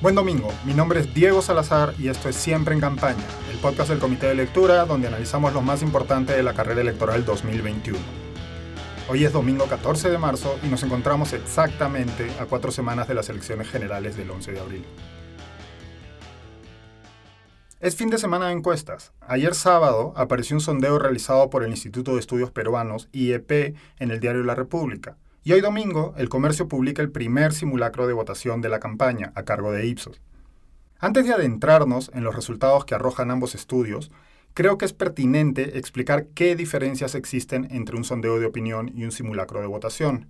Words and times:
Buen 0.00 0.14
domingo, 0.14 0.52
mi 0.64 0.74
nombre 0.74 1.00
es 1.00 1.12
Diego 1.12 1.42
Salazar 1.42 1.92
y 1.98 2.06
esto 2.06 2.28
es 2.28 2.36
Siempre 2.36 2.72
en 2.72 2.80
Campaña, 2.80 3.24
el 3.50 3.58
podcast 3.58 3.88
del 3.90 3.98
Comité 3.98 4.28
de 4.28 4.36
Lectura 4.36 4.84
donde 4.84 5.08
analizamos 5.08 5.52
lo 5.52 5.60
más 5.60 5.82
importante 5.82 6.34
de 6.34 6.44
la 6.44 6.54
carrera 6.54 6.82
electoral 6.82 7.24
2021. 7.24 7.98
Hoy 9.08 9.24
es 9.24 9.32
domingo 9.32 9.66
14 9.66 10.08
de 10.08 10.16
marzo 10.16 10.56
y 10.62 10.68
nos 10.68 10.84
encontramos 10.84 11.32
exactamente 11.32 12.30
a 12.38 12.46
cuatro 12.46 12.70
semanas 12.70 13.08
de 13.08 13.14
las 13.14 13.28
elecciones 13.28 13.68
generales 13.68 14.16
del 14.16 14.30
11 14.30 14.52
de 14.52 14.60
abril. 14.60 14.84
Es 17.80 17.96
fin 17.96 18.08
de 18.08 18.18
semana 18.18 18.46
de 18.46 18.52
encuestas. 18.52 19.12
Ayer 19.26 19.56
sábado 19.56 20.12
apareció 20.14 20.54
un 20.54 20.60
sondeo 20.60 21.00
realizado 21.00 21.50
por 21.50 21.64
el 21.64 21.70
Instituto 21.70 22.14
de 22.14 22.20
Estudios 22.20 22.52
Peruanos, 22.52 23.08
IEP, 23.10 23.74
en 23.98 24.12
el 24.12 24.20
diario 24.20 24.44
La 24.44 24.54
República 24.54 25.16
y 25.48 25.52
hoy 25.54 25.62
domingo, 25.62 26.12
el 26.18 26.28
comercio 26.28 26.68
publica 26.68 27.00
el 27.00 27.10
primer 27.10 27.54
simulacro 27.54 28.06
de 28.06 28.12
votación 28.12 28.60
de 28.60 28.68
la 28.68 28.80
campaña 28.80 29.32
a 29.34 29.44
cargo 29.44 29.72
de 29.72 29.86
Ipsos. 29.86 30.20
Antes 30.98 31.26
de 31.26 31.32
adentrarnos 31.32 32.10
en 32.12 32.22
los 32.22 32.34
resultados 32.34 32.84
que 32.84 32.94
arrojan 32.94 33.30
ambos 33.30 33.54
estudios, 33.54 34.10
creo 34.52 34.76
que 34.76 34.84
es 34.84 34.92
pertinente 34.92 35.78
explicar 35.78 36.26
qué 36.34 36.54
diferencias 36.54 37.14
existen 37.14 37.66
entre 37.70 37.96
un 37.96 38.04
sondeo 38.04 38.38
de 38.38 38.44
opinión 38.44 38.92
y 38.94 39.04
un 39.04 39.10
simulacro 39.10 39.62
de 39.62 39.68
votación. 39.68 40.28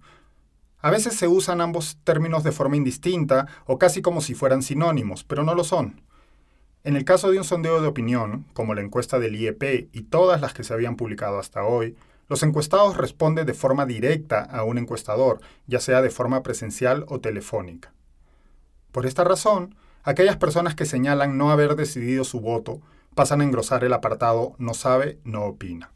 A 0.79 0.93
veces 0.93 1.17
se 1.17 1.27
usan 1.27 1.61
ambos 1.61 1.98
términos 2.05 2.45
de 2.45 2.53
forma 2.53 2.77
indistinta 2.77 3.48
o 3.67 3.77
casi 3.77 4.03
como 4.03 4.21
si 4.21 4.35
fueran 4.35 4.62
sinónimos, 4.62 5.25
pero 5.25 5.43
no 5.43 5.57
lo 5.57 5.65
son. 5.65 6.01
En 6.85 6.95
el 6.95 7.05
caso 7.05 7.33
de 7.33 7.39
un 7.39 7.45
sondeo 7.45 7.83
de 7.83 7.89
opinión, 7.89 8.47
como 8.53 8.73
la 8.73 8.83
encuesta 8.83 9.19
del 9.19 9.35
IEP 9.35 9.89
y 9.93 10.03
todas 10.03 10.41
las 10.41 10.55
que 10.55 10.62
se 10.62 10.75
habían 10.75 10.95
publicado 10.95 11.41
hasta 11.41 11.65
hoy, 11.65 11.97
los 12.29 12.43
encuestados 12.43 12.97
responden 12.97 13.47
de 13.47 13.55
forma 13.55 13.87
directa 13.87 14.43
a 14.43 14.63
un 14.63 14.79
encuestador, 14.79 15.41
ya 15.67 15.81
sea 15.81 16.03
de 16.03 16.11
forma 16.11 16.43
presencial 16.43 17.05
o 17.09 17.21
telefónica. 17.21 17.93
Por 18.93 19.07
esta 19.07 19.25
razón, 19.25 19.75
aquellas 20.03 20.37
personas 20.37 20.75
que 20.75 20.85
señalan 20.85 21.39
no 21.39 21.51
haber 21.51 21.75
decidido 21.75 22.25
su 22.25 22.41
voto 22.41 22.81
pasan 23.15 23.41
a 23.41 23.45
engrosar 23.45 23.83
el 23.83 23.93
apartado 23.93 24.55
no 24.59 24.75
sabe, 24.75 25.19
no 25.25 25.45
opina. 25.45 25.91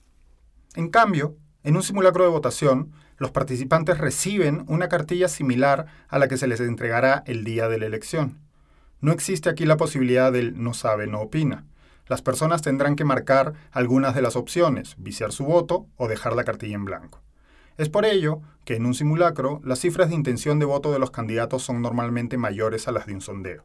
En 0.75 0.89
cambio, 0.89 1.37
en 1.63 1.77
un 1.77 1.83
simulacro 1.83 2.25
de 2.25 2.31
votación, 2.31 2.93
los 3.19 3.31
participantes 3.31 3.99
reciben 3.99 4.65
una 4.69 4.89
cartilla 4.89 5.29
similar 5.29 5.87
a 6.09 6.19
la 6.19 6.29
que 6.29 6.39
se 6.39 6.49
les 6.49 6.61
entregará 6.61 7.23
el 7.27 7.45
día 7.45 7.69
de 7.69 7.79
la 7.79 7.87
elección. 7.87 8.41
No 9.01 9.13
existe 9.13 9.51
aquí 9.51 9.67
la 9.67 9.77
posibilidad 9.77 10.33
del 10.33 10.61
no 10.61 10.75
sabe, 10.75 11.07
no 11.07 11.21
opina 11.21 11.67
las 12.13 12.21
personas 12.21 12.61
tendrán 12.61 12.95
que 12.95 13.07
marcar 13.07 13.55
algunas 13.71 14.15
de 14.15 14.21
las 14.21 14.37
opciones, 14.37 14.97
viciar 14.99 15.33
su 15.33 15.47
voto 15.47 15.87
o 15.97 16.09
dejar 16.09 16.37
la 16.37 16.45
cartilla 16.45 16.75
en 16.75 16.85
blanco. 16.85 17.23
Es 17.79 17.89
por 17.89 18.05
ello 18.05 18.43
que 18.67 18.77
en 18.77 18.85
un 18.85 18.93
simulacro 18.93 19.63
las 19.65 19.79
cifras 19.79 20.11
de 20.11 20.15
intención 20.15 20.59
de 20.59 20.67
voto 20.67 20.93
de 20.93 20.99
los 20.99 21.11
candidatos 21.11 21.63
son 21.63 21.81
normalmente 21.81 22.37
mayores 22.37 22.87
a 22.87 22.93
las 22.93 23.07
de 23.07 23.15
un 23.15 23.23
sondeo. 23.23 23.65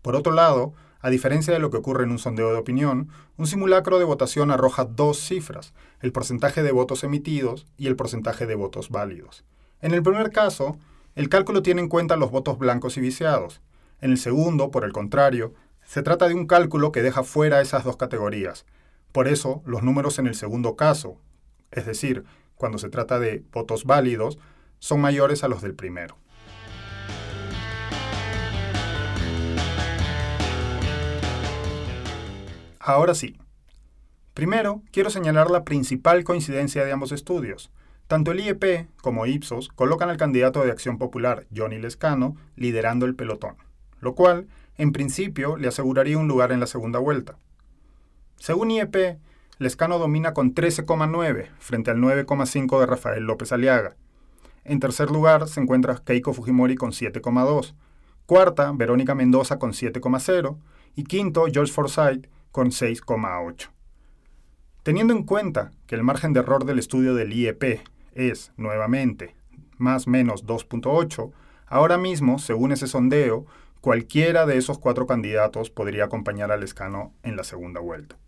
Por 0.00 0.16
otro 0.16 0.32
lado, 0.32 0.72
a 1.00 1.10
diferencia 1.10 1.52
de 1.52 1.58
lo 1.58 1.68
que 1.70 1.76
ocurre 1.76 2.04
en 2.04 2.12
un 2.12 2.18
sondeo 2.18 2.50
de 2.50 2.58
opinión, 2.58 3.10
un 3.36 3.46
simulacro 3.46 3.98
de 3.98 4.06
votación 4.06 4.50
arroja 4.50 4.86
dos 4.86 5.18
cifras, 5.18 5.74
el 6.00 6.12
porcentaje 6.12 6.62
de 6.62 6.72
votos 6.72 7.04
emitidos 7.04 7.66
y 7.76 7.88
el 7.88 7.96
porcentaje 7.96 8.46
de 8.46 8.54
votos 8.54 8.88
válidos. 8.88 9.44
En 9.82 9.92
el 9.92 10.02
primer 10.02 10.30
caso, 10.30 10.78
el 11.14 11.28
cálculo 11.28 11.62
tiene 11.62 11.82
en 11.82 11.90
cuenta 11.90 12.16
los 12.16 12.30
votos 12.30 12.56
blancos 12.56 12.96
y 12.96 13.02
viciados. 13.02 13.60
En 14.00 14.12
el 14.12 14.16
segundo, 14.16 14.70
por 14.70 14.82
el 14.82 14.94
contrario, 14.94 15.52
se 15.86 16.02
trata 16.02 16.28
de 16.28 16.34
un 16.34 16.46
cálculo 16.46 16.92
que 16.92 17.02
deja 17.02 17.22
fuera 17.22 17.60
esas 17.60 17.84
dos 17.84 17.96
categorías. 17.96 18.66
Por 19.12 19.28
eso, 19.28 19.62
los 19.64 19.82
números 19.82 20.18
en 20.18 20.26
el 20.26 20.34
segundo 20.34 20.76
caso, 20.76 21.18
es 21.70 21.86
decir, 21.86 22.24
cuando 22.56 22.78
se 22.78 22.90
trata 22.90 23.18
de 23.18 23.44
votos 23.52 23.84
válidos, 23.84 24.38
son 24.78 25.00
mayores 25.00 25.44
a 25.44 25.48
los 25.48 25.62
del 25.62 25.74
primero. 25.74 26.18
Ahora 32.80 33.14
sí. 33.14 33.38
Primero, 34.34 34.82
quiero 34.92 35.10
señalar 35.10 35.50
la 35.50 35.64
principal 35.64 36.24
coincidencia 36.24 36.84
de 36.84 36.92
ambos 36.92 37.10
estudios. 37.10 37.70
Tanto 38.06 38.32
el 38.32 38.40
IEP 38.40 38.88
como 39.00 39.26
Ipsos 39.26 39.68
colocan 39.68 40.10
al 40.10 40.18
candidato 40.18 40.62
de 40.62 40.70
Acción 40.70 40.98
Popular, 40.98 41.46
Johnny 41.54 41.78
Lescano, 41.78 42.36
liderando 42.54 43.06
el 43.06 43.16
pelotón, 43.16 43.56
lo 44.00 44.14
cual 44.14 44.46
en 44.78 44.92
principio 44.92 45.56
le 45.56 45.68
aseguraría 45.68 46.18
un 46.18 46.28
lugar 46.28 46.52
en 46.52 46.60
la 46.60 46.66
segunda 46.66 46.98
vuelta. 46.98 47.38
Según 48.36 48.70
IEP, 48.70 49.18
Lescano 49.58 49.98
domina 49.98 50.34
con 50.34 50.54
13,9 50.54 51.48
frente 51.58 51.90
al 51.90 51.96
9,5 51.96 52.78
de 52.80 52.86
Rafael 52.86 53.24
López 53.24 53.52
Aliaga. 53.52 53.96
En 54.64 54.80
tercer 54.80 55.10
lugar 55.10 55.48
se 55.48 55.60
encuentra 55.60 56.02
Keiko 56.04 56.34
Fujimori 56.34 56.74
con 56.74 56.90
7,2. 56.90 57.74
Cuarta, 58.26 58.72
Verónica 58.74 59.14
Mendoza 59.14 59.58
con 59.58 59.72
7,0. 59.72 60.58
Y 60.94 61.04
quinto, 61.04 61.46
George 61.50 61.72
Forsyth 61.72 62.28
con 62.52 62.68
6,8. 62.68 63.70
Teniendo 64.82 65.14
en 65.14 65.22
cuenta 65.22 65.72
que 65.86 65.94
el 65.94 66.02
margen 66.02 66.34
de 66.34 66.40
error 66.40 66.66
del 66.66 66.78
estudio 66.78 67.14
del 67.14 67.32
IEP 67.32 67.80
es, 68.14 68.52
nuevamente, 68.56 69.34
más 69.78 70.06
menos 70.06 70.44
2.8, 70.44 71.32
ahora 71.66 71.96
mismo, 71.96 72.38
según 72.38 72.72
ese 72.72 72.86
sondeo, 72.86 73.46
Cualquiera 73.86 74.46
de 74.46 74.56
esos 74.56 74.80
cuatro 74.80 75.06
candidatos 75.06 75.70
podría 75.70 76.06
acompañar 76.06 76.50
al 76.50 76.64
escano 76.64 77.14
en 77.22 77.36
la 77.36 77.44
segunda 77.44 77.78
vuelta. 77.78 78.18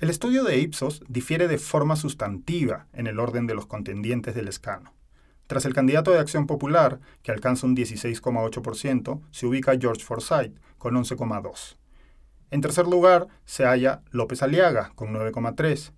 El 0.00 0.08
estudio 0.08 0.44
de 0.44 0.60
Ipsos 0.60 1.02
difiere 1.08 1.48
de 1.48 1.58
forma 1.58 1.96
sustantiva 1.96 2.86
en 2.92 3.08
el 3.08 3.18
orden 3.18 3.48
de 3.48 3.56
los 3.56 3.66
contendientes 3.66 4.36
del 4.36 4.46
escano. 4.46 4.94
Tras 5.48 5.64
el 5.64 5.74
candidato 5.74 6.12
de 6.12 6.20
Acción 6.20 6.46
Popular, 6.46 7.00
que 7.24 7.32
alcanza 7.32 7.66
un 7.66 7.74
16,8%, 7.74 9.20
se 9.32 9.46
ubica 9.46 9.76
George 9.76 10.04
Forsyth, 10.04 10.56
con 10.78 10.94
11,2%. 10.94 11.76
En 12.52 12.60
tercer 12.60 12.86
lugar 12.86 13.26
se 13.46 13.64
halla 13.64 14.02
López 14.12 14.44
Aliaga, 14.44 14.92
con 14.94 15.12
9,3%. 15.12 15.90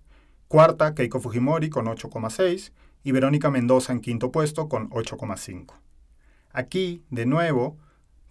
Cuarta, 0.47 0.95
Keiko 0.95 1.19
Fujimori, 1.19 1.69
con 1.69 1.85
8,6%. 1.85 2.71
Y 3.03 3.11
Verónica 3.11 3.51
Mendoza 3.51 3.93
en 3.93 3.99
quinto 3.99 4.31
puesto, 4.31 4.67
con 4.69 4.89
8,5%. 4.89 5.71
Aquí, 6.51 7.03
de 7.11 7.27
nuevo, 7.27 7.77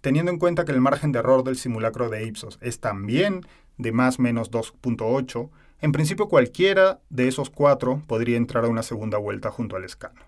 Teniendo 0.01 0.31
en 0.31 0.39
cuenta 0.39 0.63
que 0.63 0.71
el 0.71 0.79
margen 0.79 1.11
de 1.11 1.19
error 1.19 1.43
del 1.43 1.57
simulacro 1.57 2.09
de 2.09 2.25
Ipsos 2.25 2.57
es 2.61 2.79
también 2.79 3.41
de 3.77 3.91
más 3.91 4.17
menos 4.17 4.49
2.8, 4.49 5.49
en 5.81 5.91
principio 5.91 6.29
cualquiera 6.29 7.01
de 7.09 7.27
esos 7.27 7.49
cuatro 7.49 8.01
podría 8.07 8.37
entrar 8.37 8.63
a 8.63 8.69
una 8.69 8.81
segunda 8.81 9.17
vuelta 9.17 9.51
junto 9.51 9.75
al 9.75 9.83
escano. 9.83 10.21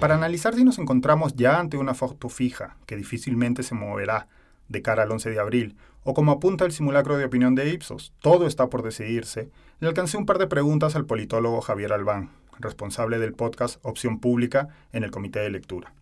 Para 0.00 0.14
analizar 0.14 0.54
si 0.54 0.64
nos 0.64 0.78
encontramos 0.78 1.36
ya 1.36 1.60
ante 1.60 1.76
una 1.76 1.92
foto 1.92 2.30
fija, 2.30 2.78
que 2.86 2.96
difícilmente 2.96 3.62
se 3.62 3.74
moverá 3.74 4.28
de 4.68 4.80
cara 4.80 5.02
al 5.02 5.12
11 5.12 5.28
de 5.28 5.38
abril, 5.38 5.76
o 6.02 6.14
como 6.14 6.32
apunta 6.32 6.64
el 6.64 6.72
simulacro 6.72 7.18
de 7.18 7.26
opinión 7.26 7.54
de 7.54 7.68
Ipsos, 7.68 8.14
todo 8.20 8.46
está 8.46 8.70
por 8.70 8.82
decidirse, 8.82 9.50
le 9.80 9.88
alcancé 9.88 10.16
un 10.16 10.24
par 10.24 10.38
de 10.38 10.46
preguntas 10.46 10.96
al 10.96 11.04
politólogo 11.04 11.60
Javier 11.60 11.92
Albán, 11.92 12.30
responsable 12.58 13.18
del 13.18 13.34
podcast 13.34 13.84
Opción 13.84 14.20
Pública 14.20 14.68
en 14.92 15.04
el 15.04 15.10
Comité 15.10 15.40
de 15.40 15.50
Lectura. 15.50 15.92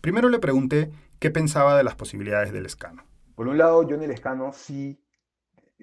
Primero 0.00 0.28
le 0.28 0.38
pregunté 0.38 0.90
qué 1.18 1.30
pensaba 1.30 1.76
de 1.76 1.84
las 1.84 1.94
posibilidades 1.94 2.52
del 2.52 2.66
escano. 2.66 3.04
Por 3.34 3.48
un 3.48 3.58
lado, 3.58 3.86
yo 3.88 3.96
en 3.96 4.02
el 4.02 4.10
escano 4.10 4.52
sí 4.52 5.02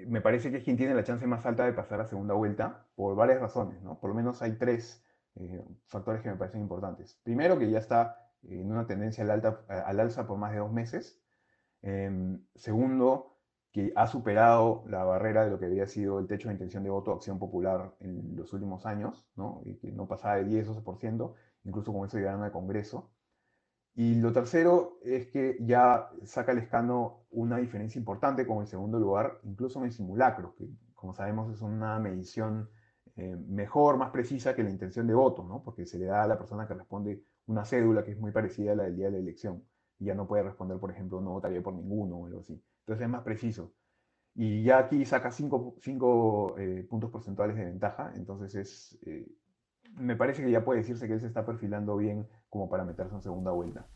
me 0.06 0.22
parece 0.22 0.51
que 0.51 0.57
es 0.57 0.63
quien 0.63 0.78
tiene 0.78 0.94
la 0.94 1.03
chance 1.03 1.25
más 1.25 1.45
alta 1.45 1.66
de 1.66 1.73
pasar 1.73 2.01
a 2.01 2.06
segunda 2.06 2.34
vuelta, 2.34 2.85
por 2.95 3.16
varias 3.16 3.41
razones, 3.41 3.81
¿no? 3.81 4.00
Por 4.00 4.09
lo 4.12 4.16
menos 4.16 4.41
hay 4.41 4.57
tres 4.57 5.03
eh, 5.35 5.66
factores 5.88 6.22
que 6.22 6.29
me 6.29 6.35
parecen 6.35 6.62
importantes. 6.62 7.19
Primero, 7.24 7.57
que 7.57 7.69
ya 7.69 7.79
está 7.79 8.31
en 8.44 8.72
una 8.72 8.85
tendencia 8.85 9.24
al, 9.24 9.31
alta, 9.31 9.66
al 9.68 10.00
alza 10.00 10.28
por 10.28 10.38
más 10.38 10.51
de 10.51 10.59
dos 10.59 10.72
meses. 10.72 11.19
Em, 11.81 12.45
segundo, 12.56 13.36
que 13.77 13.93
ha 13.95 14.07
superado 14.07 14.83
la 14.88 15.03
barrera 15.03 15.45
de 15.45 15.51
lo 15.51 15.59
que 15.59 15.65
había 15.65 15.85
sido 15.85 16.17
el 16.17 16.25
techo 16.25 16.47
de 16.47 16.55
intención 16.55 16.83
de 16.83 16.89
voto 16.89 17.11
de 17.11 17.17
Acción 17.17 17.38
Popular 17.38 17.93
en 17.99 18.35
los 18.35 18.51
últimos 18.51 18.88
años, 18.88 19.23
¿no? 19.35 19.62
Y 19.65 19.75
que 19.75 19.91
no 19.91 20.07
pasaba 20.07 20.38
de 20.38 20.45
10 20.45 20.69
o 20.69 20.81
12%, 20.83 21.35
incluso 21.63 21.94
con 21.94 22.07
eso 22.07 22.18
llegaron 22.18 22.41
al 22.41 22.51
Congreso. 22.51 23.12
Y 23.94 24.15
lo 24.15 24.33
tercero 24.33 24.97
es 25.03 25.27
que 25.27 25.57
ya 25.59 26.09
saca 26.24 26.53
el 26.53 26.57
escano 26.57 27.27
una 27.29 27.57
diferencia 27.57 28.00
importante 28.00 28.47
con 28.47 28.62
el 28.62 28.68
segundo 28.68 28.97
lugar, 28.97 29.41
incluso 29.44 29.77
en 29.77 29.85
el 29.85 29.91
simulacro, 29.91 30.56
que 30.56 30.68
como 30.95 31.13
sabemos 31.13 31.53
es 31.53 31.62
una 31.62 32.00
medición 32.00 32.71
eh, 33.15 33.38
mejor, 33.47 33.97
más 33.97 34.09
precisa 34.09 34.56
que 34.56 34.63
la 34.63 34.71
intención 34.71 35.06
de 35.06 35.13
voto, 35.13 35.44
¿no? 35.44 35.62
porque 35.62 35.85
se 35.85 36.00
le 36.00 36.06
da 36.06 36.24
a 36.24 36.27
la 36.27 36.39
persona 36.39 36.68
que 36.68 36.74
responde 36.74 37.24
una 37.45 37.63
cédula 37.63 38.03
que 38.03 38.13
es 38.13 38.19
muy 38.19 38.31
parecida 38.31 38.71
a 38.71 38.75
la 38.75 38.83
del 38.85 38.95
día 38.95 39.06
de 39.06 39.12
la 39.12 39.18
elección. 39.19 39.63
Y 40.00 40.06
ya 40.06 40.15
no 40.15 40.27
puede 40.27 40.41
responder, 40.41 40.79
por 40.79 40.89
ejemplo, 40.89 41.21
no 41.21 41.33
votaría 41.33 41.62
por 41.62 41.75
ninguno 41.75 42.18
o 42.18 42.25
algo 42.25 42.39
así. 42.39 42.59
Entonces 42.88 43.06
es 43.06 43.12
más 43.12 43.24
preciso. 43.24 43.74
Y 44.34 44.63
ya 44.63 44.78
aquí 44.78 45.04
saca 45.06 45.30
5 45.31 46.56
eh, 46.57 46.88
puntos 46.89 47.12
porcentuales 47.12 47.57
de 47.57 47.66
ventaja, 47.66 48.13
entonces 48.16 48.56
es, 48.56 49.00
eh, 49.06 49.28
me 49.95 50.16
parece 50.16 50.44
que 50.44 50.51
ya 50.51 50.63
puede 50.63 50.80
decirse 50.80 51.06
que 51.07 51.13
él 51.13 51.19
se 51.19 51.28
está 51.28 51.45
perfilando 51.45 51.98
bien 51.98 52.28
como 52.50 52.69
para 52.69 52.86
meterse 52.86 53.16
en 53.16 53.22
segunda 53.22 53.51
vuelta. 53.51 53.88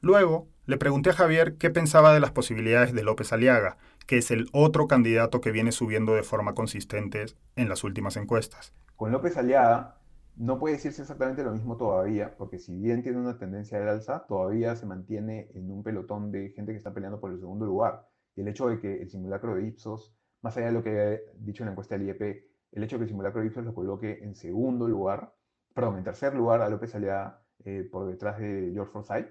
Luego, 0.00 0.48
le 0.64 0.78
pregunté 0.78 1.10
a 1.10 1.14
Javier 1.14 1.56
qué 1.58 1.68
pensaba 1.68 2.14
de 2.14 2.20
las 2.20 2.30
posibilidades 2.30 2.94
de 2.94 3.02
López 3.02 3.34
Aliaga, 3.34 3.76
que 4.06 4.16
es 4.16 4.30
el 4.30 4.46
otro 4.52 4.86
candidato 4.86 5.42
que 5.42 5.50
viene 5.50 5.72
subiendo 5.72 6.14
de 6.14 6.22
forma 6.22 6.54
consistente 6.54 7.26
en 7.56 7.68
las 7.68 7.84
últimas 7.84 8.16
encuestas. 8.16 8.72
Con 8.96 9.12
López 9.12 9.36
Aliaga, 9.36 9.99
no 10.40 10.58
puede 10.58 10.76
decirse 10.76 11.02
exactamente 11.02 11.44
lo 11.44 11.52
mismo 11.52 11.76
todavía, 11.76 12.34
porque 12.38 12.58
si 12.58 12.74
bien 12.74 13.02
tiene 13.02 13.18
una 13.18 13.36
tendencia 13.36 13.78
de 13.78 13.90
alza, 13.90 14.24
todavía 14.26 14.74
se 14.74 14.86
mantiene 14.86 15.50
en 15.52 15.70
un 15.70 15.82
pelotón 15.82 16.32
de 16.32 16.48
gente 16.52 16.72
que 16.72 16.78
está 16.78 16.94
peleando 16.94 17.20
por 17.20 17.30
el 17.30 17.38
segundo 17.38 17.66
lugar. 17.66 18.08
Y 18.34 18.40
el 18.40 18.48
hecho 18.48 18.68
de 18.68 18.80
que 18.80 19.02
el 19.02 19.10
simulacro 19.10 19.54
de 19.54 19.66
Ipsos, 19.66 20.16
más 20.40 20.56
allá 20.56 20.68
de 20.68 20.72
lo 20.72 20.82
que 20.82 20.90
he 20.90 21.20
dicho 21.36 21.62
en 21.62 21.66
la 21.66 21.72
encuesta 21.72 21.94
del 21.98 22.06
IEP, 22.06 22.22
el 22.72 22.82
hecho 22.82 22.96
de 22.96 23.00
que 23.00 23.02
el 23.02 23.08
simulacro 23.10 23.42
de 23.42 23.48
Ipsos 23.48 23.66
lo 23.66 23.74
coloque 23.74 24.20
en 24.22 24.34
segundo 24.34 24.88
lugar, 24.88 25.34
perdón, 25.74 25.98
en 25.98 26.04
tercer 26.04 26.34
lugar 26.34 26.62
a 26.62 26.70
López 26.70 26.94
Aliaga 26.94 27.42
eh, 27.66 27.86
por 27.92 28.06
detrás 28.08 28.38
de 28.38 28.70
George 28.72 28.92
Forsyth, 28.92 29.28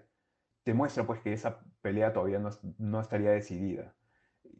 te 0.63 0.75
muestra 0.75 1.07
pues 1.07 1.21
que 1.21 1.33
esa 1.33 1.59
pelea 1.81 2.13
todavía 2.13 2.37
no, 2.37 2.51
no 2.77 3.01
estaría 3.01 3.31
decidida. 3.31 3.95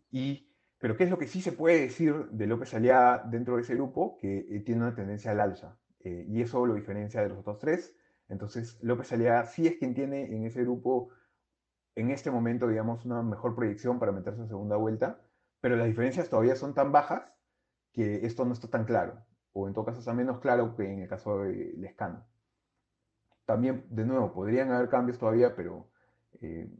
Y, 0.09 0.51
pero 0.79 0.97
¿qué 0.97 1.03
es 1.03 1.11
lo 1.11 1.19
que 1.19 1.27
sí 1.27 1.41
se 1.41 1.51
puede 1.51 1.81
decir 1.81 2.25
de 2.31 2.47
López 2.47 2.73
Aliaga 2.73 3.23
dentro 3.29 3.57
de 3.57 3.61
ese 3.61 3.75
grupo? 3.75 4.17
Que 4.17 4.47
eh, 4.49 4.61
tiene 4.61 4.81
una 4.81 4.95
tendencia 4.95 5.29
al 5.29 5.41
alza. 5.41 5.77
Eh, 6.01 6.25
y 6.27 6.41
eso 6.41 6.65
lo 6.65 6.75
diferencia 6.75 7.21
de 7.21 7.29
los 7.29 7.39
otros 7.39 7.59
tres. 7.59 7.95
Entonces, 8.29 8.77
López 8.81 9.11
Aliaga 9.11 9.45
sí 9.45 9.67
es 9.67 9.77
quien 9.77 9.93
tiene 9.93 10.35
en 10.35 10.45
ese 10.45 10.61
grupo, 10.61 11.09
en 11.95 12.11
este 12.11 12.31
momento, 12.31 12.67
digamos, 12.67 13.05
una 13.05 13.21
mejor 13.23 13.55
proyección 13.55 13.99
para 13.99 14.11
meterse 14.11 14.41
en 14.41 14.47
segunda 14.47 14.77
vuelta, 14.77 15.19
pero 15.61 15.75
las 15.75 15.87
diferencias 15.87 16.29
todavía 16.29 16.55
son 16.55 16.73
tan 16.73 16.91
bajas 16.91 17.33
que 17.91 18.25
esto 18.25 18.45
no 18.45 18.53
está 18.53 18.69
tan 18.69 18.85
claro, 18.85 19.25
o 19.51 19.67
en 19.67 19.73
todo 19.73 19.85
caso 19.85 19.99
está 19.99 20.13
menos 20.13 20.39
claro 20.39 20.75
que 20.75 20.91
en 20.91 21.01
el 21.01 21.09
caso 21.09 21.39
de 21.39 21.73
Lescano. 21.77 22.25
También, 23.45 23.85
de 23.89 24.05
nuevo, 24.05 24.31
podrían 24.31 24.71
haber 24.71 24.89
cambios 24.89 25.17
todavía, 25.17 25.55
pero 25.55 25.89
eh, 26.39 26.71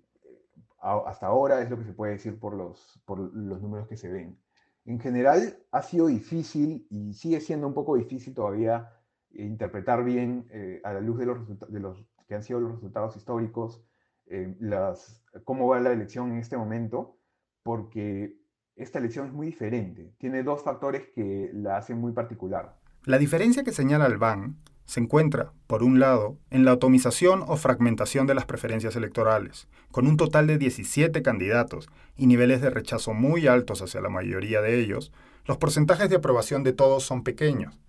hasta 0.80 1.26
ahora 1.26 1.62
es 1.62 1.70
lo 1.70 1.80
que 1.80 1.86
se 1.86 1.94
puede 1.94 2.14
decir 2.14 2.40
por 2.40 2.54
los, 2.54 3.02
por 3.06 3.20
los 3.20 3.60
números 3.60 3.88
que 3.88 3.98
se 3.98 4.10
ven. 4.10 4.40
En 4.86 5.00
general, 5.00 5.58
ha 5.72 5.82
sido 5.82 6.08
difícil 6.08 6.86
y 6.92 7.14
sigue 7.14 7.42
siendo 7.42 7.68
un 7.68 7.74
poco 7.74 7.98
difícil 7.98 8.36
todavía 8.36 8.88
interpretar 9.32 10.04
bien 10.04 10.48
eh, 10.52 10.82
a 10.84 10.94
la 10.94 11.02
luz 11.02 11.20
de 11.20 11.26
los, 11.26 12.06
que 12.28 12.36
han 12.36 12.44
sido 12.44 12.60
los 12.60 12.74
resultados 12.74 13.16
históricos, 13.16 13.84
eh, 14.28 14.56
las, 14.60 15.24
cómo 15.44 15.68
va 15.68 15.80
la 15.80 15.92
elección 15.92 16.32
en 16.32 16.40
este 16.40 16.58
momento, 16.58 17.18
porque 17.64 18.38
esta 18.76 19.00
elección 19.00 19.28
es 19.28 19.34
muy 19.34 19.48
diferente. 19.48 20.14
Tiene 20.18 20.44
dos 20.44 20.64
factores 20.64 21.10
que 21.14 21.52
la 21.54 21.78
hacen 21.78 22.00
muy 22.00 22.14
particular. 22.14 22.78
La 23.06 23.18
diferencia 23.18 23.64
que 23.64 23.72
señala 23.72 24.06
el 24.06 24.18
BAN 24.18 24.58
se 24.86 25.00
encuentra, 25.00 25.54
por 25.68 25.84
un 25.84 26.00
lado, 26.00 26.40
en 26.50 26.66
la 26.66 26.72
atomización 26.72 27.44
o 27.48 27.58
fragmentación 27.58 28.26
de 28.26 28.34
las 28.34 28.46
preferencias 28.46 28.96
electorales, 28.96 29.68
con 29.92 30.08
un 30.08 30.18
total 30.18 30.48
de 30.48 30.58
17 30.58 31.22
candidatos 31.22 31.90
y 32.18 32.26
niveles 32.26 32.62
de 32.62 32.72
rechazo 32.72 33.14
muy 33.14 33.46
altos 33.46 33.84
hacia 33.84 34.02
la 34.02 34.10
mayoría 34.10 34.62
de 34.62 34.80
ellos, 34.80 35.12
los 35.46 35.58
porcentajes 35.58 36.10
de 36.10 36.16
aprobación 36.16 36.64
de 36.64 36.74
todos 36.74 37.04
son 37.04 37.24
pequeños, 37.24 37.80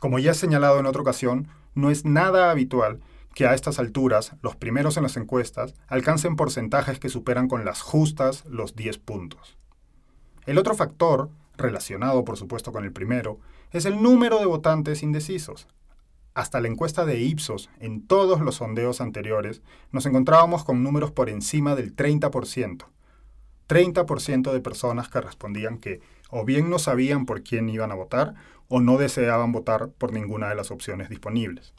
como 0.00 0.18
ya 0.18 0.32
he 0.32 0.34
señalado 0.34 0.80
en 0.80 0.86
otra 0.86 1.02
ocasión, 1.02 1.48
no 1.74 1.90
es 1.90 2.04
nada 2.04 2.50
habitual 2.50 3.00
que 3.34 3.46
a 3.46 3.54
estas 3.54 3.78
alturas 3.78 4.34
los 4.42 4.56
primeros 4.56 4.96
en 4.96 5.04
las 5.04 5.16
encuestas 5.16 5.74
alcancen 5.86 6.36
porcentajes 6.36 6.98
que 6.98 7.08
superan 7.08 7.48
con 7.48 7.64
las 7.64 7.80
justas 7.80 8.44
los 8.46 8.74
10 8.74 8.98
puntos. 8.98 9.56
El 10.46 10.58
otro 10.58 10.74
factor, 10.74 11.30
relacionado 11.56 12.24
por 12.24 12.36
supuesto 12.36 12.72
con 12.72 12.84
el 12.84 12.92
primero, 12.92 13.38
es 13.70 13.84
el 13.84 14.02
número 14.02 14.38
de 14.38 14.46
votantes 14.46 15.02
indecisos. 15.02 15.68
Hasta 16.34 16.60
la 16.60 16.68
encuesta 16.68 17.04
de 17.04 17.20
Ipsos, 17.20 17.70
en 17.78 18.06
todos 18.06 18.40
los 18.40 18.56
sondeos 18.56 19.00
anteriores, 19.00 19.62
nos 19.92 20.06
encontrábamos 20.06 20.64
con 20.64 20.82
números 20.82 21.10
por 21.10 21.28
encima 21.28 21.74
del 21.74 21.94
30%. 21.94 22.86
30% 23.68 24.52
de 24.52 24.60
personas 24.60 25.08
que 25.08 25.20
respondían 25.20 25.78
que 25.78 26.00
o 26.30 26.44
bien 26.44 26.70
no 26.70 26.78
sabían 26.78 27.26
por 27.26 27.42
quién 27.42 27.68
iban 27.68 27.92
a 27.92 27.96
votar 27.96 28.34
o 28.68 28.80
no 28.80 28.98
deseaban 28.98 29.52
votar 29.52 29.90
por 29.90 30.12
ninguna 30.12 30.48
de 30.48 30.54
las 30.54 30.70
opciones 30.70 31.08
disponibles. 31.08 31.74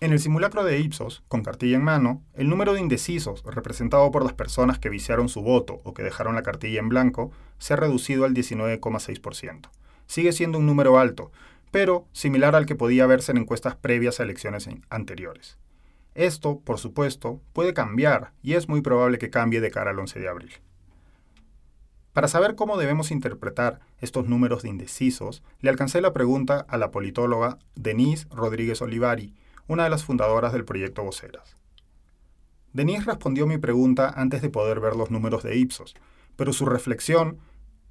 En 0.00 0.12
el 0.12 0.18
simulacro 0.18 0.64
de 0.64 0.78
Ipsos, 0.80 1.22
con 1.28 1.42
cartilla 1.42 1.76
en 1.76 1.84
mano, 1.84 2.22
el 2.34 2.48
número 2.48 2.74
de 2.74 2.80
indecisos, 2.80 3.42
representado 3.44 4.10
por 4.10 4.24
las 4.24 4.34
personas 4.34 4.78
que 4.78 4.90
viciaron 4.90 5.28
su 5.28 5.40
voto 5.40 5.80
o 5.84 5.94
que 5.94 6.02
dejaron 6.02 6.34
la 6.34 6.42
cartilla 6.42 6.80
en 6.80 6.88
blanco, 6.88 7.30
se 7.58 7.72
ha 7.72 7.76
reducido 7.76 8.24
al 8.24 8.34
19,6%. 8.34 9.70
Sigue 10.06 10.32
siendo 10.32 10.58
un 10.58 10.66
número 10.66 10.98
alto, 10.98 11.30
pero 11.70 12.06
similar 12.12 12.54
al 12.54 12.66
que 12.66 12.74
podía 12.74 13.06
verse 13.06 13.32
en 13.32 13.38
encuestas 13.38 13.76
previas 13.76 14.20
a 14.20 14.24
elecciones 14.24 14.68
anteriores. 14.90 15.58
Esto, 16.14 16.60
por 16.60 16.78
supuesto, 16.78 17.40
puede 17.52 17.72
cambiar 17.72 18.32
y 18.42 18.54
es 18.54 18.68
muy 18.68 18.80
probable 18.82 19.18
que 19.18 19.30
cambie 19.30 19.60
de 19.60 19.70
cara 19.70 19.92
al 19.92 19.98
11 19.98 20.20
de 20.20 20.28
abril. 20.28 20.52
Para 22.14 22.28
saber 22.28 22.54
cómo 22.54 22.76
debemos 22.76 23.10
interpretar 23.10 23.80
estos 24.00 24.28
números 24.28 24.62
de 24.62 24.68
indecisos, 24.68 25.42
le 25.60 25.68
alcancé 25.68 26.00
la 26.00 26.12
pregunta 26.12 26.64
a 26.68 26.78
la 26.78 26.92
politóloga 26.92 27.58
Denise 27.74 28.28
Rodríguez 28.30 28.80
Olivari, 28.82 29.34
una 29.66 29.82
de 29.82 29.90
las 29.90 30.04
fundadoras 30.04 30.52
del 30.52 30.64
proyecto 30.64 31.02
Voceras. 31.02 31.56
Denise 32.72 33.04
respondió 33.06 33.48
mi 33.48 33.58
pregunta 33.58 34.12
antes 34.14 34.42
de 34.42 34.48
poder 34.48 34.78
ver 34.78 34.94
los 34.94 35.10
números 35.10 35.42
de 35.42 35.56
Ipsos, 35.56 35.96
pero 36.36 36.52
su 36.52 36.66
reflexión 36.66 37.38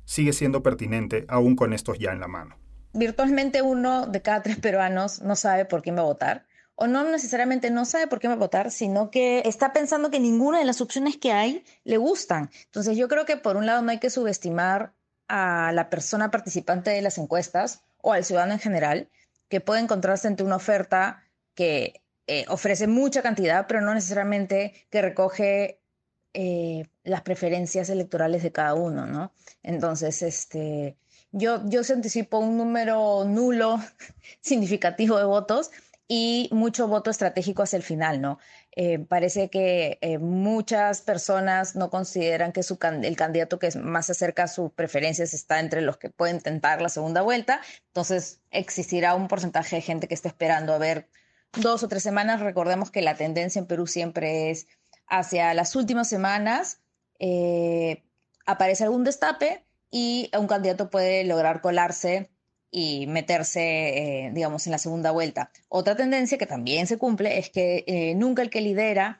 sigue 0.06 0.32
siendo 0.32 0.64
pertinente 0.64 1.26
aún 1.28 1.58
con 1.58 1.74
estos 1.74 2.00
ya 2.00 2.14
en 2.14 2.22
la 2.22 2.30
mano. 2.30 2.56
Virtualmente 2.94 3.62
uno 3.62 4.08
de 4.08 4.22
cada 4.22 4.42
tres 4.42 4.58
peruanos 4.58 5.22
no 5.22 5.36
sabe 5.36 5.66
por 5.66 5.82
quién 5.82 5.98
va 5.98 6.02
a 6.02 6.06
votar 6.06 6.46
o 6.76 6.88
no 6.88 7.04
necesariamente 7.04 7.70
no 7.70 7.86
sabe 7.86 8.08
por 8.08 8.20
qué 8.20 8.28
va 8.28 8.34
a 8.34 8.38
votar, 8.38 8.72
sino 8.72 9.12
que 9.12 9.44
está 9.46 9.74
pensando 9.74 10.10
que 10.10 10.20
ninguna 10.20 10.60
de 10.60 10.66
las 10.66 10.82
opciones 10.82 11.18
que 11.18 11.32
hay 11.32 11.64
le 11.84 11.98
gustan. 11.98 12.50
Entonces 12.66 12.98
yo 12.98 13.08
creo 13.08 13.26
que 13.26 13.38
por 13.38 13.58
un 13.58 13.66
lado 13.66 13.82
no 13.82 13.92
hay 13.92 14.00
que 14.00 14.10
subestimar 14.10 14.94
a 15.28 15.72
la 15.74 15.90
persona 15.90 16.32
participante 16.32 16.90
de 16.92 17.02
las 17.02 17.18
encuestas 17.18 17.84
o 18.02 18.14
al 18.14 18.26
ciudadano 18.26 18.54
en 18.54 18.60
general, 18.60 19.10
que 19.50 19.62
puede 19.62 19.82
encontrarse 19.82 20.28
ante 20.28 20.44
una 20.44 20.56
oferta 20.56 21.24
que 21.56 22.02
eh, 22.28 22.46
ofrece 22.50 22.88
mucha 22.88 23.22
cantidad, 23.22 23.68
pero 23.68 23.82
no 23.82 23.94
necesariamente 23.94 24.74
que 24.90 25.02
recoge 25.02 25.80
eh, 26.34 26.88
las 27.04 27.22
preferencias 27.22 27.90
electorales 27.90 28.42
de 28.44 28.52
cada 28.52 28.74
uno, 28.74 29.06
¿no? 29.06 29.32
Entonces, 29.62 30.22
este, 30.24 30.98
yo, 31.32 31.62
yo 31.66 31.84
se 31.84 31.94
anticipo 31.94 32.40
un 32.40 32.58
número 32.58 33.26
nulo 33.26 33.80
significativo 34.42 35.18
de 35.18 35.26
votos, 35.26 35.72
y 36.08 36.50
mucho 36.52 36.88
voto 36.88 37.10
estratégico 37.10 37.64
hacia 37.64 37.78
el 37.78 37.84
final, 37.84 38.22
¿no? 38.22 38.40
Eh, 38.76 39.00
parece 39.00 39.50
que 39.50 39.98
eh, 40.02 40.18
muchas 40.18 41.02
personas 41.02 41.76
no 41.76 41.90
consideran 41.90 42.52
que 42.52 42.62
el 42.62 43.16
candidato 43.16 43.60
que 43.60 43.72
más 43.80 44.08
se 44.08 44.12
acerca 44.12 44.44
a 44.44 44.48
sus 44.48 44.72
preferencias 44.72 45.34
está 45.34 45.60
entre 45.60 45.82
los 45.82 45.98
que 45.98 46.10
pueden 46.10 46.42
tentar 46.42 46.82
la 46.82 46.90
segunda 46.90 47.22
vuelta, 47.22 47.62
entonces 47.88 48.42
existirá 48.52 49.16
un 49.16 49.28
porcentaje 49.28 49.78
de 49.78 49.82
gente 49.82 50.08
que 50.08 50.14
está 50.14 50.28
esperando 50.28 50.74
a 50.74 50.78
ver 50.78 51.08
dos 51.54 51.84
o 51.84 51.88
tres 51.88 52.04
semanas. 52.04 52.42
Recordemos 52.42 52.92
que 52.92 53.02
la 53.02 53.16
tendencia 53.16 53.60
en 53.60 53.68
Perú 53.68 53.88
siempre 53.88 54.50
es 54.52 54.68
hacia 55.08 55.54
las 55.54 55.76
últimas 55.76 56.10
semanas, 56.10 56.82
eh, 57.20 58.04
aparece 58.46 58.84
algún 58.84 59.04
destape 59.04 59.66
y 59.90 60.32
un 60.38 60.48
candidato 60.48 60.90
puede 60.90 61.24
lograr 61.24 61.62
colarse 61.62 62.33
y 62.76 63.06
meterse, 63.06 64.26
eh, 64.26 64.32
digamos, 64.34 64.66
en 64.66 64.72
la 64.72 64.80
segunda 64.80 65.12
vuelta. 65.12 65.52
Otra 65.70 65.96
tendencia 65.96 66.40
que 66.40 66.48
también 66.48 66.88
se 66.88 66.98
cumple 66.98 67.38
es 67.38 67.52
que 67.52 67.84
eh, 67.86 68.16
nunca 68.16 68.42
el 68.42 68.50
que 68.50 68.62
lidera 68.62 69.20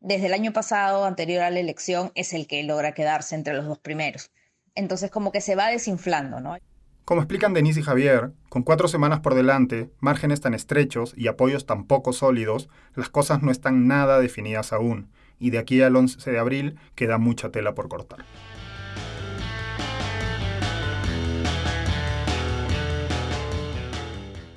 desde 0.00 0.26
el 0.26 0.32
año 0.32 0.54
pasado, 0.54 1.04
anterior 1.04 1.42
a 1.42 1.50
la 1.50 1.60
elección, 1.60 2.12
es 2.14 2.32
el 2.32 2.46
que 2.46 2.62
logra 2.62 2.92
quedarse 2.92 3.34
entre 3.34 3.52
los 3.52 3.66
dos 3.66 3.78
primeros. 3.78 4.30
Entonces, 4.74 5.10
como 5.10 5.32
que 5.32 5.42
se 5.42 5.54
va 5.54 5.68
desinflando, 5.68 6.40
¿no? 6.40 6.56
Como 7.04 7.20
explican 7.20 7.52
Denise 7.52 7.80
y 7.80 7.82
Javier, 7.82 8.32
con 8.48 8.62
cuatro 8.62 8.88
semanas 8.88 9.20
por 9.20 9.34
delante, 9.34 9.90
márgenes 10.00 10.40
tan 10.40 10.54
estrechos 10.54 11.12
y 11.14 11.28
apoyos 11.28 11.66
tan 11.66 11.84
poco 11.86 12.14
sólidos, 12.14 12.70
las 12.94 13.10
cosas 13.10 13.42
no 13.42 13.50
están 13.50 13.86
nada 13.86 14.18
definidas 14.18 14.72
aún, 14.72 15.10
y 15.38 15.50
de 15.50 15.58
aquí 15.58 15.82
al 15.82 15.94
11 15.94 16.30
de 16.30 16.38
abril 16.38 16.78
queda 16.94 17.18
mucha 17.18 17.50
tela 17.50 17.74
por 17.74 17.90
cortar. 17.90 18.24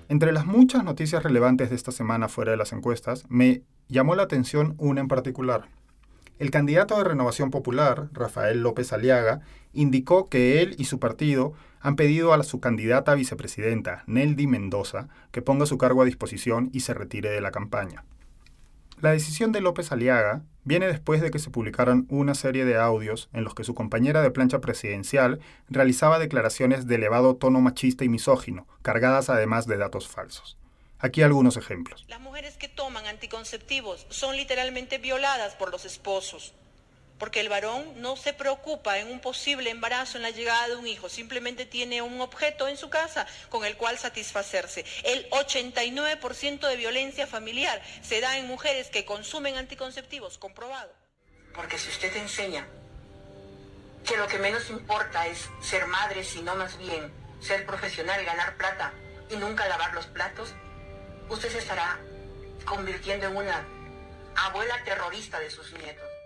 Entre 0.09 0.31
las 0.31 0.45
muchas 0.45 0.85
noticias 0.85 1.21
relevantes 1.21 1.69
de 1.69 1.75
esta 1.75 1.91
semana 1.91 2.29
fuera 2.29 2.51
de 2.51 2.57
las 2.57 2.71
encuestas, 2.71 3.25
me 3.27 3.63
llamó 3.89 4.15
la 4.15 4.23
atención 4.23 4.75
una 4.77 5.01
en 5.01 5.09
particular. 5.09 5.67
El 6.39 6.49
candidato 6.49 6.97
de 6.97 7.03
Renovación 7.03 7.51
Popular, 7.51 8.07
Rafael 8.13 8.61
López 8.61 8.93
Aliaga, 8.93 9.41
indicó 9.73 10.29
que 10.29 10.61
él 10.61 10.75
y 10.77 10.85
su 10.85 10.99
partido 10.99 11.53
han 11.81 11.97
pedido 11.97 12.33
a 12.33 12.41
su 12.43 12.61
candidata 12.61 13.15
vicepresidenta, 13.15 14.03
Neldy 14.07 14.47
Mendoza, 14.47 15.09
que 15.31 15.41
ponga 15.41 15.65
su 15.65 15.77
cargo 15.77 16.03
a 16.03 16.05
disposición 16.05 16.69
y 16.71 16.81
se 16.81 16.93
retire 16.93 17.29
de 17.29 17.41
la 17.41 17.51
campaña. 17.51 18.05
La 18.99 19.11
decisión 19.11 19.51
de 19.51 19.61
López 19.61 19.91
Aliaga 19.91 20.41
viene 20.63 20.87
después 20.87 21.21
de 21.21 21.29
que 21.29 21.37
se 21.37 21.51
publicaran 21.51 22.07
una 22.09 22.33
serie 22.33 22.65
de 22.65 22.77
audios 22.77 23.29
en 23.31 23.43
los 23.43 23.53
que 23.53 23.63
su 23.63 23.75
compañera 23.75 24.23
de 24.23 24.31
plancha 24.31 24.59
presidencial 24.59 25.39
realizaba 25.69 26.17
declaraciones 26.17 26.87
de 26.87 26.95
elevado 26.95 27.35
tono 27.35 27.61
machista 27.61 28.03
y 28.03 28.09
misógino, 28.09 28.65
cargadas 28.81 29.29
además 29.29 29.67
de 29.67 29.77
datos 29.77 30.07
falsos. 30.07 30.57
Aquí 30.97 31.21
algunos 31.21 31.57
ejemplos. 31.57 32.05
Las 32.07 32.21
mujeres 32.21 32.57
que 32.57 32.69
toman 32.69 33.05
anticonceptivos 33.05 34.07
son 34.09 34.35
literalmente 34.35 34.97
violadas 34.97 35.53
por 35.53 35.69
los 35.69 35.85
esposos. 35.85 36.55
Porque 37.17 37.39
el 37.39 37.49
varón 37.49 38.01
no 38.01 38.15
se 38.15 38.33
preocupa 38.33 38.99
en 38.99 39.11
un 39.11 39.19
posible 39.19 39.69
embarazo, 39.69 40.17
en 40.17 40.23
la 40.23 40.29
llegada 40.29 40.67
de 40.69 40.75
un 40.75 40.87
hijo, 40.87 41.09
simplemente 41.09 41.65
tiene 41.65 42.01
un 42.01 42.21
objeto 42.21 42.67
en 42.67 42.77
su 42.77 42.89
casa 42.89 43.27
con 43.49 43.65
el 43.65 43.77
cual 43.77 43.97
satisfacerse. 43.97 44.85
El 45.03 45.29
89% 45.29 46.67
de 46.67 46.75
violencia 46.75 47.27
familiar 47.27 47.81
se 48.01 48.21
da 48.21 48.37
en 48.37 48.47
mujeres 48.47 48.89
que 48.89 49.05
consumen 49.05 49.55
anticonceptivos, 49.55 50.37
comprobado. 50.37 50.91
Porque 51.53 51.77
si 51.77 51.89
usted 51.89 52.15
enseña 52.17 52.67
que 54.05 54.17
lo 54.17 54.27
que 54.27 54.39
menos 54.39 54.69
importa 54.69 55.27
es 55.27 55.49
ser 55.61 55.85
madre, 55.87 56.23
sino 56.23 56.55
más 56.55 56.77
bien 56.77 57.11
ser 57.41 57.65
profesional, 57.65 58.23
ganar 58.23 58.55
plata 58.57 58.93
y 59.29 59.35
nunca 59.35 59.67
lavar 59.67 59.93
los 59.93 60.05
platos, 60.07 60.53
usted 61.29 61.49
se 61.49 61.59
estará 61.59 61.99
convirtiendo 62.65 63.27
en 63.27 63.37
una 63.37 63.65
abuela 64.35 64.83
terrorista 64.83 65.39
de 65.39 65.49
sus 65.49 65.73
nietos. 65.73 66.16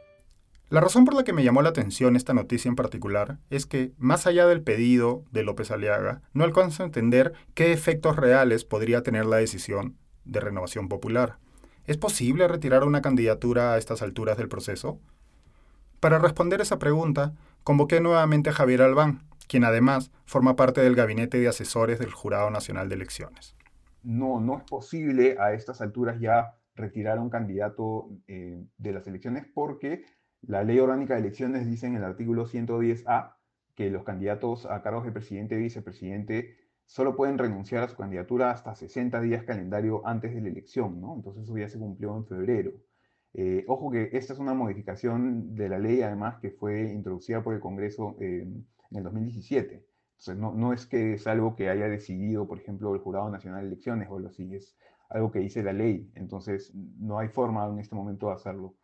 La 0.72 0.80
razón 0.80 1.04
por 1.04 1.16
la 1.16 1.26
que 1.26 1.34
me 1.34 1.44
llamó 1.44 1.62
la 1.62 1.68
atención 1.68 2.16
esta 2.16 2.34
noticia 2.34 2.70
en 2.70 2.78
particular 2.78 3.40
es 3.50 3.66
que, 3.66 3.92
más 3.98 4.26
allá 4.26 4.48
del 4.48 4.64
pedido 4.64 5.26
de 5.30 5.44
López 5.44 5.70
Aliaga, 5.70 6.22
no 6.32 6.46
alcanzo 6.46 6.82
a 6.82 6.86
entender 6.86 7.34
qué 7.56 7.74
efectos 7.74 8.16
reales 8.16 8.64
podría 8.64 9.04
tener 9.04 9.26
la 9.26 9.36
decisión 9.36 9.98
de 10.24 10.40
renovación 10.40 10.88
popular. 10.88 11.40
¿Es 11.88 11.98
posible 11.98 12.48
retirar 12.48 12.86
una 12.86 13.02
candidatura 13.02 13.74
a 13.74 13.78
estas 13.78 14.02
alturas 14.02 14.38
del 14.38 14.48
proceso? 14.48 14.98
Para 16.00 16.20
responder 16.20 16.62
esa 16.62 16.80
pregunta, 16.80 17.34
convoqué 17.66 18.00
nuevamente 18.00 18.52
a 18.52 18.54
Javier 18.54 18.82
Albán, 18.82 19.24
quien 19.50 19.66
además 19.66 20.10
forma 20.24 20.56
parte 20.56 20.80
del 20.80 20.96
gabinete 20.96 21.38
de 21.38 21.50
asesores 21.50 22.00
del 22.00 22.14
Jurado 22.14 22.50
Nacional 22.50 22.88
de 22.88 22.96
Elecciones. 22.96 23.58
No, 24.04 24.40
no 24.40 24.60
es 24.60 24.64
posible 24.64 25.36
a 25.38 25.52
estas 25.52 25.82
alturas 25.82 26.18
ya 26.22 26.56
retirar 26.76 27.18
a 27.18 27.22
un 27.22 27.30
candidato 27.30 28.08
eh, 28.30 28.64
de 28.78 28.92
las 28.94 29.06
elecciones 29.06 29.46
porque 29.54 30.06
la 30.42 30.64
ley 30.64 30.80
orgánica 30.80 31.14
de 31.14 31.22
elecciones 31.22 31.68
dice 31.68 31.88
en 31.88 31.96
el 31.96 32.04
artículo 32.04 32.48
110A 32.48 33.36
que 33.76 33.90
los 33.90 34.04
candidatos 34.04 34.66
a 34.66 34.82
cargos 34.82 35.06
de 35.06 35.12
presidente 35.12 35.56
y 35.56 35.60
vicepresidente 35.60 36.58
solo 36.86 37.16
pueden 37.16 37.38
renunciar 37.38 37.84
a 37.84 37.88
su 37.88 37.96
candidatura 37.96 38.52
hasta 38.52 38.76
60 38.76 39.22
días 39.22 39.44
calendario 39.44 40.06
antes 40.06 40.34
de 40.34 40.42
la 40.42 40.50
elección, 40.50 41.00
¿no? 41.00 41.16
Entonces 41.16 41.44
eso 41.44 41.58
ya 41.58 41.70
se 41.70 41.80
cumplió 41.80 42.18
en 42.18 42.26
febrero. 42.26 42.72
Eh, 43.34 43.64
ojo 43.68 43.90
que 43.92 44.10
esta 44.12 44.34
es 44.34 44.40
una 44.40 44.54
modificación 44.54 45.56
de 45.56 45.70
la 45.70 45.80
ley, 45.80 46.02
además, 46.02 46.40
que 46.42 46.52
fue 46.52 46.92
introducida 46.92 47.42
por 47.42 47.54
el 47.54 47.62
Congreso 47.62 48.18
eh, 48.20 48.42
en 48.42 48.98
el 48.98 49.04
2017. 49.04 49.86
Entonces 50.18 50.38
no, 50.38 50.74
es 50.74 50.86
que 50.86 51.14
es 51.14 51.26
algo 51.28 51.56
que 51.56 51.70
haya 51.70 51.88
decidido, 51.88 52.48
por 52.48 52.60
ejemplo, 52.60 52.94
el 52.94 53.00
Jurado 53.00 53.30
Nacional 53.30 53.62
de 53.62 53.68
Elecciones 53.68 54.10
o 54.10 54.18
algo 54.18 54.28
así, 54.28 54.54
es 54.54 54.76
algo 55.10 55.32
que 55.32 55.40
dice 55.40 55.64
la 55.64 55.74
ley. 55.74 56.12
Entonces 56.16 56.74
no 56.76 57.20
hay 57.20 57.30
forma 57.30 57.68
en 57.68 57.80
este 57.80 57.96
momento 57.96 58.28
de 58.28 58.34
hacerlo 58.34 58.76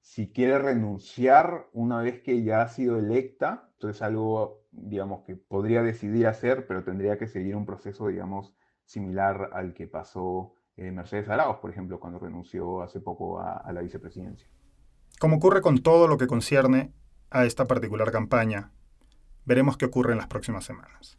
si 0.00 0.30
quiere 0.32 0.58
renunciar 0.58 1.68
una 1.72 2.00
vez 2.00 2.20
que 2.22 2.42
ya 2.42 2.62
ha 2.62 2.68
sido 2.68 2.98
electa, 2.98 3.68
entonces 3.74 4.02
algo, 4.02 4.64
digamos, 4.72 5.22
que 5.22 5.36
podría 5.36 5.82
decidir 5.82 6.26
hacer, 6.26 6.66
pero 6.66 6.84
tendría 6.84 7.18
que 7.18 7.28
seguir 7.28 7.54
un 7.56 7.66
proceso, 7.66 8.08
digamos, 8.08 8.54
similar 8.84 9.50
al 9.52 9.74
que 9.74 9.86
pasó 9.86 10.54
eh, 10.76 10.90
Mercedes 10.90 11.28
Arauz, 11.28 11.58
por 11.58 11.70
ejemplo, 11.70 12.00
cuando 12.00 12.18
renunció 12.18 12.82
hace 12.82 13.00
poco 13.00 13.38
a, 13.38 13.58
a 13.58 13.72
la 13.72 13.82
vicepresidencia. 13.82 14.48
Como 15.18 15.36
ocurre 15.36 15.60
con 15.60 15.78
todo 15.78 16.08
lo 16.08 16.16
que 16.16 16.26
concierne 16.26 16.92
a 17.30 17.44
esta 17.44 17.66
particular 17.66 18.10
campaña, 18.10 18.72
veremos 19.44 19.76
qué 19.76 19.84
ocurre 19.84 20.12
en 20.12 20.18
las 20.18 20.26
próximas 20.26 20.64
semanas. 20.64 21.18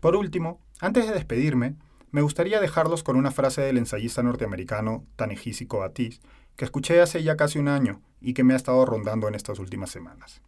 Por 0.00 0.16
último, 0.16 0.60
antes 0.80 1.06
de 1.06 1.12
despedirme, 1.12 1.76
me 2.10 2.22
gustaría 2.22 2.60
dejarlos 2.60 3.02
con 3.02 3.16
una 3.16 3.30
frase 3.30 3.60
del 3.62 3.78
ensayista 3.78 4.22
norteamericano 4.22 5.06
Tanehisi 5.16 5.66
Coatis, 5.66 6.20
que 6.56 6.64
escuché 6.64 7.00
hace 7.00 7.22
ya 7.22 7.36
casi 7.36 7.58
un 7.58 7.68
año 7.68 8.02
y 8.20 8.34
que 8.34 8.44
me 8.44 8.54
ha 8.54 8.56
estado 8.56 8.84
rondando 8.84 9.28
en 9.28 9.34
estas 9.34 9.58
últimas 9.58 9.90
semanas. 9.90 10.42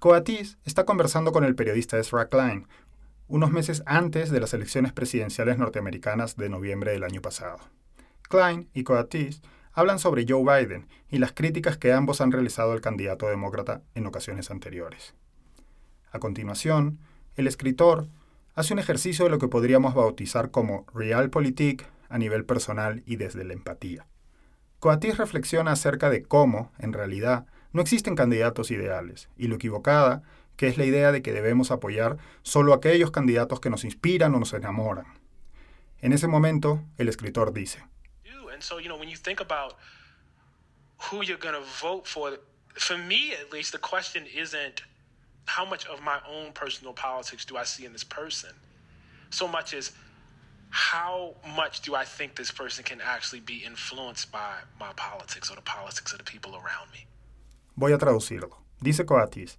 Coatis 0.00 0.58
está 0.64 0.84
conversando 0.84 1.32
con 1.32 1.44
el 1.44 1.54
periodista 1.54 1.98
Ezra 1.98 2.28
Klein 2.28 2.66
unos 3.28 3.50
meses 3.50 3.82
antes 3.86 4.30
de 4.30 4.40
las 4.40 4.54
elecciones 4.54 4.92
presidenciales 4.92 5.58
norteamericanas 5.58 6.36
de 6.36 6.48
noviembre 6.48 6.92
del 6.92 7.04
año 7.04 7.20
pasado. 7.20 7.58
Klein 8.28 8.68
y 8.72 8.84
Coatis 8.84 9.42
hablan 9.72 9.98
sobre 9.98 10.24
Joe 10.28 10.42
Biden 10.42 10.88
y 11.10 11.18
las 11.18 11.32
críticas 11.32 11.76
que 11.76 11.92
ambos 11.92 12.20
han 12.20 12.32
realizado 12.32 12.72
al 12.72 12.80
candidato 12.80 13.28
demócrata 13.28 13.82
en 13.94 14.06
ocasiones 14.06 14.50
anteriores. 14.50 15.14
A 16.10 16.18
continuación, 16.18 16.98
el 17.36 17.46
escritor 17.46 18.08
hace 18.58 18.72
un 18.72 18.80
ejercicio 18.80 19.24
de 19.24 19.30
lo 19.30 19.38
que 19.38 19.46
podríamos 19.46 19.94
bautizar 19.94 20.50
como 20.50 20.84
realpolitik 20.92 21.86
a 22.08 22.18
nivel 22.18 22.44
personal 22.44 23.04
y 23.06 23.14
desde 23.14 23.44
la 23.44 23.52
empatía. 23.52 24.08
Coatis 24.80 25.16
reflexiona 25.16 25.70
acerca 25.70 26.10
de 26.10 26.24
cómo, 26.24 26.72
en 26.80 26.92
realidad, 26.92 27.46
no 27.72 27.80
existen 27.80 28.16
candidatos 28.16 28.72
ideales 28.72 29.28
y 29.36 29.46
lo 29.46 29.54
equivocada 29.54 30.22
que 30.56 30.66
es 30.66 30.76
la 30.76 30.84
idea 30.84 31.12
de 31.12 31.22
que 31.22 31.32
debemos 31.32 31.70
apoyar 31.70 32.16
solo 32.42 32.74
aquellos 32.74 33.12
candidatos 33.12 33.60
que 33.60 33.70
nos 33.70 33.84
inspiran 33.84 34.34
o 34.34 34.40
nos 34.40 34.52
enamoran. 34.52 35.06
En 36.00 36.12
ese 36.12 36.26
momento, 36.26 36.82
el 36.96 37.08
escritor 37.08 37.52
dice, 37.52 37.84
for 42.78 42.96
me 42.96 43.32
at 43.34 43.52
least 43.52 43.72
the 43.72 43.78
question 43.78 44.24
isn't 44.26 44.82
how 45.48 45.64
much 45.64 45.86
of 45.86 46.00
my 46.02 46.20
own 46.28 46.52
personal 46.52 46.92
politics 46.92 47.44
do 47.44 47.56
I 47.56 47.64
see 47.64 47.86
in 47.86 47.92
this 47.92 48.04
person? 48.04 48.50
So 49.30 49.48
much 49.48 49.74
as 49.74 49.92
how 50.70 51.34
much 51.56 51.80
do 51.80 51.94
I 51.94 52.04
think 52.04 52.34
this 52.34 52.52
person 52.52 52.84
can 52.84 53.00
actually 53.00 53.40
be 53.40 53.64
influenced 53.64 54.30
by 54.30 54.60
my 54.78 54.92
politics 54.94 55.50
or 55.50 55.56
the 55.56 55.62
politics 55.62 56.12
of 56.12 56.18
the 56.18 56.24
people 56.24 56.52
around 56.52 56.92
me? 56.92 57.06
Voy 57.76 57.92
a 57.92 57.98
traducirlo. 57.98 58.62
Dice 58.80 59.06
Coatis, 59.06 59.58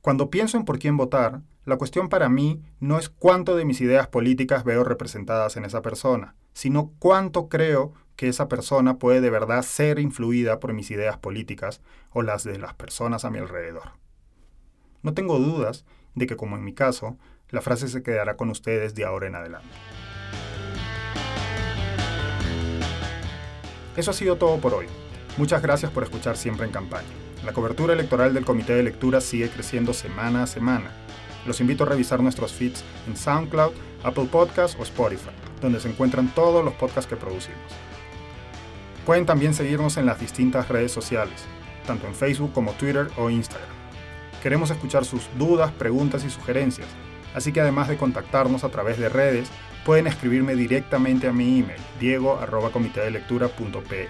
cuando 0.00 0.30
pienso 0.30 0.56
en 0.56 0.64
por 0.64 0.78
quién 0.78 0.96
votar, 0.96 1.42
la 1.64 1.76
cuestión 1.76 2.08
para 2.08 2.28
mí 2.28 2.62
no 2.80 2.98
es 2.98 3.08
cuánto 3.08 3.56
de 3.56 3.64
mis 3.64 3.80
ideas 3.80 4.08
políticas 4.08 4.64
veo 4.64 4.84
representadas 4.84 5.56
en 5.56 5.64
esa 5.64 5.82
persona, 5.82 6.34
sino 6.54 6.92
cuánto 6.98 7.48
creo 7.48 7.92
que 8.16 8.28
esa 8.28 8.48
persona 8.48 8.98
puede 8.98 9.20
de 9.20 9.30
verdad 9.30 9.62
ser 9.62 9.98
influida 9.98 10.60
por 10.60 10.72
mis 10.72 10.90
ideas 10.90 11.18
políticas 11.18 11.80
o 12.10 12.22
las 12.22 12.44
de 12.44 12.58
las 12.58 12.74
personas 12.74 13.24
a 13.24 13.30
mi 13.30 13.38
alrededor. 13.38 14.01
No 15.02 15.14
tengo 15.14 15.38
dudas 15.38 15.84
de 16.14 16.26
que, 16.26 16.36
como 16.36 16.56
en 16.56 16.64
mi 16.64 16.74
caso, 16.74 17.16
la 17.50 17.60
frase 17.60 17.88
se 17.88 18.02
quedará 18.02 18.36
con 18.36 18.50
ustedes 18.50 18.94
de 18.94 19.04
ahora 19.04 19.26
en 19.26 19.34
adelante. 19.34 19.68
Eso 23.96 24.10
ha 24.10 24.14
sido 24.14 24.36
todo 24.36 24.58
por 24.58 24.74
hoy. 24.74 24.86
Muchas 25.36 25.60
gracias 25.60 25.90
por 25.90 26.02
escuchar 26.02 26.36
siempre 26.36 26.66
en 26.66 26.72
campaña. 26.72 27.08
La 27.44 27.52
cobertura 27.52 27.94
electoral 27.94 28.32
del 28.32 28.44
Comité 28.44 28.74
de 28.74 28.84
Lectura 28.84 29.20
sigue 29.20 29.50
creciendo 29.50 29.92
semana 29.92 30.44
a 30.44 30.46
semana. 30.46 30.92
Los 31.46 31.60
invito 31.60 31.82
a 31.84 31.88
revisar 31.88 32.22
nuestros 32.22 32.52
feeds 32.52 32.84
en 33.08 33.16
SoundCloud, 33.16 33.72
Apple 34.04 34.28
Podcasts 34.30 34.76
o 34.78 34.84
Spotify, 34.84 35.30
donde 35.60 35.80
se 35.80 35.88
encuentran 35.88 36.32
todos 36.34 36.64
los 36.64 36.74
podcasts 36.74 37.08
que 37.08 37.16
producimos. 37.16 37.58
Pueden 39.04 39.26
también 39.26 39.52
seguirnos 39.52 39.96
en 39.96 40.06
las 40.06 40.20
distintas 40.20 40.68
redes 40.68 40.92
sociales, 40.92 41.44
tanto 41.86 42.06
en 42.06 42.14
Facebook 42.14 42.52
como 42.52 42.72
Twitter 42.72 43.08
o 43.16 43.28
Instagram. 43.28 43.71
Queremos 44.42 44.70
escuchar 44.72 45.04
sus 45.04 45.28
dudas, 45.38 45.70
preguntas 45.70 46.24
y 46.24 46.30
sugerencias, 46.30 46.88
así 47.32 47.52
que 47.52 47.60
además 47.60 47.86
de 47.86 47.96
contactarnos 47.96 48.64
a 48.64 48.70
través 48.70 48.98
de 48.98 49.08
redes, 49.08 49.48
pueden 49.84 50.08
escribirme 50.08 50.56
directamente 50.56 51.28
a 51.28 51.32
mi 51.32 51.60
email, 51.60 51.80
diego.comitedelectura.pe. 52.00 54.08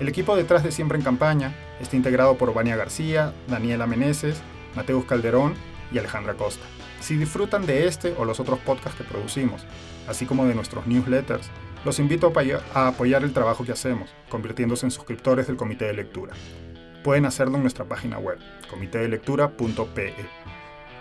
El 0.00 0.08
equipo 0.08 0.36
detrás 0.36 0.64
de 0.64 0.70
Siempre 0.70 0.98
en 0.98 1.04
Campaña 1.04 1.54
está 1.80 1.96
integrado 1.96 2.36
por 2.36 2.52
Vania 2.52 2.76
García, 2.76 3.32
Daniela 3.48 3.86
Meneses, 3.86 4.42
Mateus 4.76 5.06
Calderón 5.06 5.54
y 5.90 5.96
Alejandra 5.96 6.34
Costa. 6.34 6.66
Si 7.00 7.16
disfrutan 7.16 7.64
de 7.64 7.86
este 7.86 8.14
o 8.18 8.26
los 8.26 8.38
otros 8.38 8.58
podcasts 8.58 8.98
que 8.98 9.04
producimos, 9.04 9.64
así 10.06 10.26
como 10.26 10.44
de 10.44 10.54
nuestros 10.54 10.86
newsletters, 10.86 11.48
los 11.86 11.98
invito 12.00 12.30
a 12.74 12.88
apoyar 12.88 13.24
el 13.24 13.32
trabajo 13.32 13.64
que 13.64 13.72
hacemos, 13.72 14.10
convirtiéndose 14.28 14.84
en 14.84 14.90
suscriptores 14.90 15.46
del 15.46 15.56
Comité 15.56 15.86
de 15.86 15.94
Lectura. 15.94 16.34
Pueden 17.02 17.26
hacerlo 17.26 17.56
en 17.56 17.62
nuestra 17.62 17.84
página 17.84 18.18
web, 18.18 18.38
comitedelectura.pe. 18.70 20.14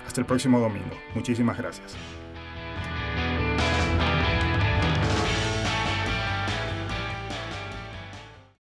Hasta 0.05 0.21
el 0.21 0.25
próximo 0.25 0.59
domingo. 0.59 0.95
Muchísimas 1.15 1.57
gracias. 1.57 1.95